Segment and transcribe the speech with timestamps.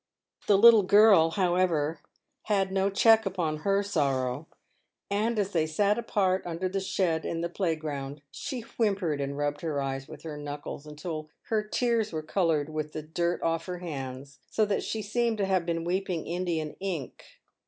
[0.47, 1.99] The little girl, however,
[2.45, 4.47] had no check upon her sorrow,
[5.11, 9.61] and, as they sat apart under the shed in the playground, she whimpered and rubbed
[9.61, 13.43] her eyes with her knuckles until her tears w r ere coloured with the dirt
[13.43, 17.23] off her hands, so that she seemed to have been weeping Indian ink.